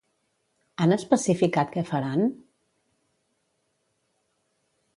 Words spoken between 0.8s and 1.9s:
Han especificat què